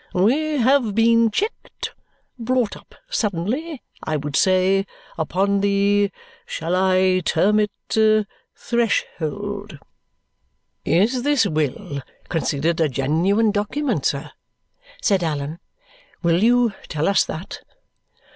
[0.15, 1.93] We have been checked
[2.39, 6.09] brought up suddenly, I would say upon the
[6.47, 9.77] shall I term it threshold?"
[10.83, 14.31] "Is this will considered a genuine document, sir?"
[15.03, 15.59] said Allan.
[16.23, 17.59] "Will you tell us that?"